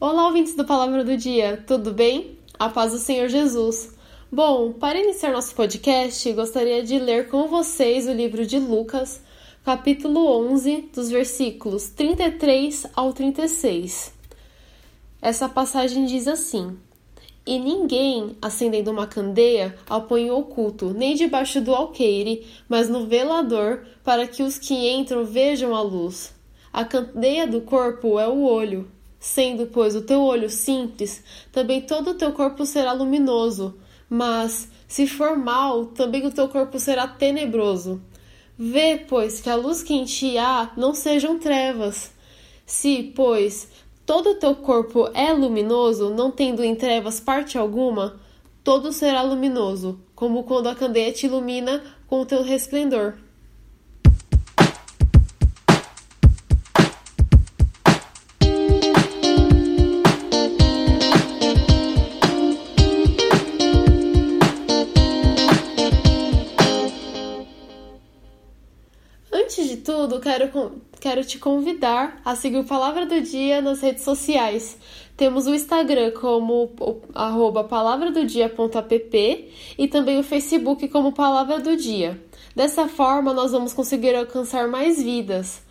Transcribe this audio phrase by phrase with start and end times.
[0.00, 2.38] Olá, ouvintes do Palavra do Dia, tudo bem?
[2.56, 3.96] A paz do Senhor Jesus.
[4.30, 9.20] Bom, para iniciar nosso podcast, gostaria de ler com vocês o livro de Lucas,
[9.64, 14.14] capítulo 11, dos versículos 33 ao 36.
[15.20, 16.78] Essa passagem diz assim:
[17.44, 23.84] E ninguém, acendendo uma candeia, a põe oculto, nem debaixo do alqueire, mas no velador,
[24.04, 26.32] para que os que entram vejam a luz.
[26.72, 28.88] A candeia do corpo é o olho.
[29.18, 33.76] Sendo, pois, o teu olho simples, também todo o teu corpo será luminoso.
[34.08, 38.00] Mas, se for mal, também o teu corpo será tenebroso.
[38.56, 42.12] Vê, pois, que a luz que em ti há não sejam trevas.
[42.64, 43.68] Se, pois,
[44.06, 48.20] todo o teu corpo é luminoso, não tendo em trevas parte alguma,
[48.64, 53.14] todo será luminoso, como quando a candeia te ilumina com o teu resplendor.
[69.88, 74.76] Tudo, quero, quero te convidar a seguir o Palavra do Dia nas redes sociais.
[75.16, 76.70] Temos o Instagram como
[77.14, 82.22] arroba palavradodia.app e também o Facebook como Palavra do Dia.
[82.54, 85.62] Dessa forma, nós vamos conseguir alcançar mais vidas.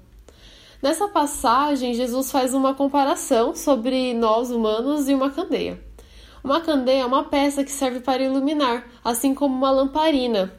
[0.81, 5.79] Nessa passagem, Jesus faz uma comparação sobre nós humanos e uma candeia.
[6.43, 10.51] Uma candeia é uma peça que serve para iluminar, assim como uma lamparina.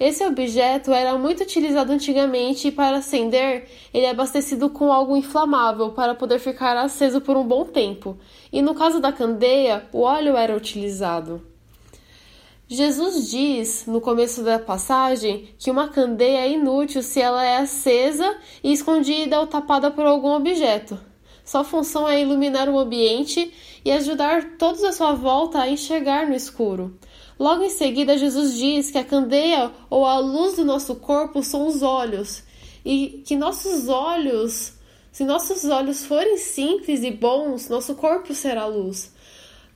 [0.00, 5.90] Esse objeto era muito utilizado antigamente e para acender, ele é abastecido com algo inflamável
[5.90, 8.16] para poder ficar aceso por um bom tempo.
[8.50, 11.49] E no caso da candeia, o óleo era utilizado.
[12.72, 18.36] Jesus diz, no começo da passagem, que uma candeia é inútil se ela é acesa
[18.62, 20.96] e escondida ou tapada por algum objeto.
[21.44, 23.52] Sua função é iluminar o ambiente
[23.84, 26.96] e ajudar todos à sua volta a enxergar no escuro.
[27.36, 31.66] Logo em seguida, Jesus diz que a candeia ou a luz do nosso corpo são
[31.66, 32.44] os olhos
[32.84, 34.74] e que nossos olhos,
[35.10, 39.10] se nossos olhos forem simples e bons, nosso corpo será luz.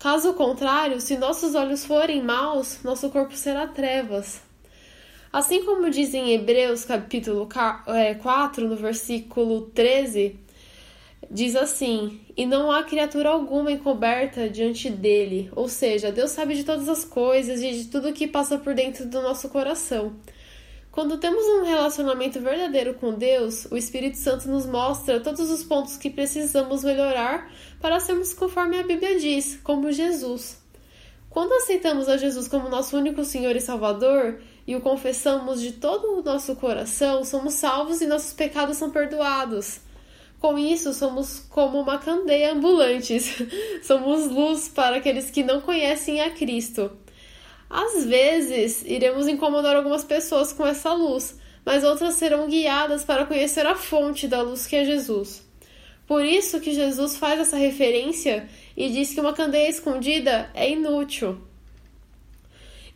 [0.04, 4.42] Caso contrário, se nossos olhos forem maus, nosso corpo será trevas.
[5.32, 7.91] Assim como diz em Hebreus capítulo 4,
[8.66, 10.38] é, no versículo 13,
[11.31, 15.50] diz assim: E não há criatura alguma encoberta diante dele.
[15.56, 19.06] Ou seja, Deus sabe de todas as coisas e de tudo que passa por dentro
[19.06, 20.12] do nosso coração.
[20.94, 25.97] Quando temos um relacionamento verdadeiro com Deus, o Espírito Santo nos mostra todos os pontos
[25.97, 27.50] que precisamos melhorar
[27.81, 30.56] para sermos conforme a Bíblia diz, como Jesus.
[31.28, 36.16] Quando aceitamos a Jesus como nosso único Senhor e Salvador e o confessamos de todo
[36.16, 39.81] o nosso coração, somos salvos e nossos pecados são perdoados.
[40.38, 43.34] Com isso, somos como uma candeia ambulantes.
[43.83, 46.88] somos luz para aqueles que não conhecem a Cristo.
[47.69, 53.66] Às vezes, iremos incomodar algumas pessoas com essa luz, mas outras serão guiadas para conhecer
[53.66, 55.42] a fonte da luz que é Jesus.
[56.06, 61.41] Por isso que Jesus faz essa referência e diz que uma candeia escondida é inútil.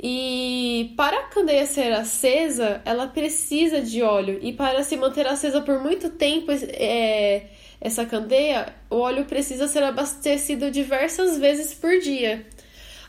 [0.00, 4.38] E para a candeia ser acesa, ela precisa de óleo.
[4.42, 7.46] E para se manter acesa por muito tempo, é,
[7.80, 12.46] essa candeia, o óleo precisa ser abastecido diversas vezes por dia.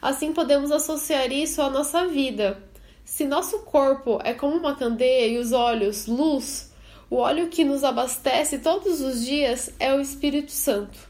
[0.01, 2.61] Assim podemos associar isso à nossa vida.
[3.03, 6.71] Se nosso corpo é como uma candeia e os olhos luz,
[7.09, 11.09] o óleo que nos abastece todos os dias é o Espírito Santo.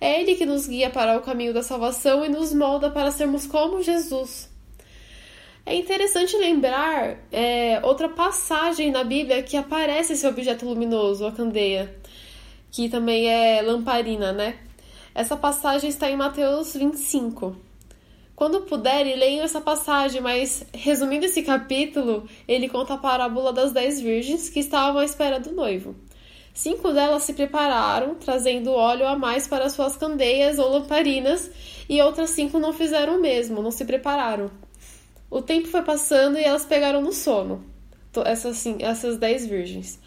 [0.00, 3.46] É ele que nos guia para o caminho da salvação e nos molda para sermos
[3.46, 4.50] como Jesus.
[5.64, 11.96] É interessante lembrar é, outra passagem na Bíblia que aparece esse objeto luminoso, a candeia,
[12.70, 14.58] que também é lamparina, né?
[15.14, 17.65] Essa passagem está em Mateus 25.
[18.36, 23.98] Quando puderem, leiam essa passagem, mas resumindo esse capítulo, ele conta a parábola das dez
[23.98, 25.96] virgens que estavam à espera do noivo.
[26.52, 31.50] Cinco delas se prepararam, trazendo óleo a mais para suas candeias ou lamparinas,
[31.88, 34.50] e outras cinco não fizeram o mesmo, não se prepararam.
[35.30, 37.64] O tempo foi passando e elas pegaram no sono,
[38.26, 39.98] essas, essas dez virgens.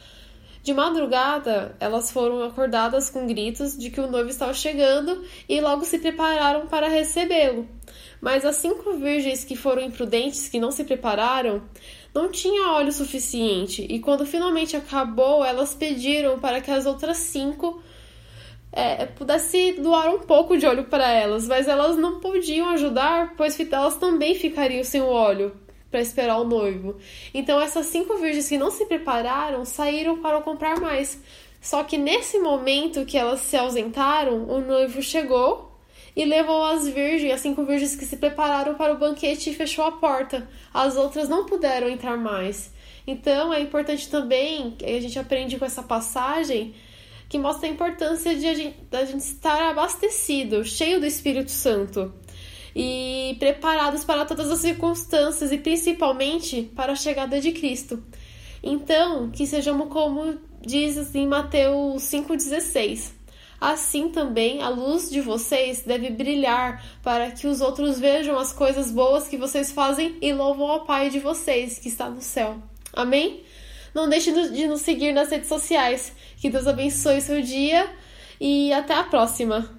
[0.62, 5.84] De madrugada, elas foram acordadas com gritos de que o noivo estava chegando e logo
[5.84, 7.68] se prepararam para recebê-lo.
[8.22, 11.62] Mas as cinco virgens que foram imprudentes, que não se prepararam,
[12.14, 17.82] não tinha óleo suficiente, e quando finalmente acabou, elas pediram para que as outras cinco
[18.72, 23.60] é, pudesse doar um pouco de óleo para elas, mas elas não podiam ajudar, pois
[23.60, 25.56] elas também ficariam sem o óleo
[25.90, 26.98] para esperar o noivo.
[27.34, 31.20] Então essas cinco virgens que não se prepararam saíram para comprar mais.
[31.62, 35.69] Só que nesse momento que elas se ausentaram, o noivo chegou
[36.20, 39.86] e levou as virgens, as cinco virgens que se prepararam para o banquete e fechou
[39.86, 40.50] a porta.
[40.74, 42.74] As outras não puderam entrar mais.
[43.08, 46.76] Então é importante também, a gente aprende com essa passagem,
[47.30, 52.14] que mostra a importância de a gente, da gente estar abastecido, cheio do Espírito Santo
[52.76, 58.04] e preparados para todas as circunstâncias e principalmente para a chegada de Cristo.
[58.62, 63.19] Então, que sejamos como diz em assim, Mateus 5,16
[63.60, 68.92] assim também a luz de vocês deve brilhar para que os outros vejam as coisas
[68.92, 72.58] boas que vocês fazem e louvam ao Pai de vocês que está no céu.
[72.94, 73.44] Amém?
[73.94, 76.14] Não deixe de nos seguir nas redes sociais.
[76.38, 77.90] Que Deus abençoe seu dia
[78.40, 79.79] e até a próxima!